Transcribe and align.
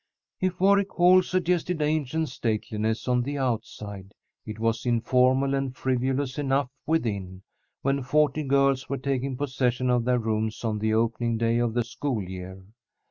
If 0.39 0.59
Warwick 0.59 0.89
Hall 0.93 1.21
suggested 1.21 1.79
ancient 1.79 2.29
stateliness 2.29 3.07
on 3.07 3.21
the 3.21 3.37
outside, 3.37 4.15
it 4.47 4.57
was 4.57 4.83
informal 4.83 5.53
and 5.53 5.75
frivolous 5.77 6.39
enough 6.39 6.71
within, 6.87 7.43
when 7.83 8.01
forty 8.01 8.41
girls 8.41 8.89
were 8.89 8.97
taking 8.97 9.37
possession 9.37 9.91
of 9.91 10.05
their 10.05 10.17
rooms 10.17 10.63
on 10.63 10.79
the 10.79 10.95
opening 10.95 11.37
day 11.37 11.59
of 11.59 11.75
the 11.75 11.83
school 11.83 12.23
year. 12.23 12.65